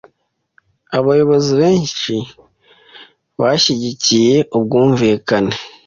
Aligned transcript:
Abayobozi 0.97 1.51
benshi 1.61 2.15
bashyigikiye 3.39 4.35
ubwumvikane. 4.57 5.55